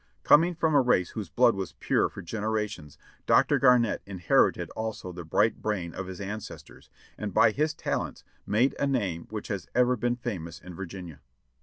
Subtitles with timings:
[0.23, 3.59] Coming from a race whose blood was pure for generations, Dr.
[3.59, 6.89] Garnett inherited also the bright brain of his ancestors,
[7.19, 11.21] and by his talents made a name which has ever been famous in Virginia.